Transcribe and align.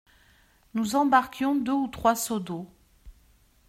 Nous 0.73 0.95
embarquions 0.95 1.55
deux 1.55 1.73
ou 1.73 1.87
trois 1.87 2.15
seaux 2.15 2.39
d'eau. 2.39 2.67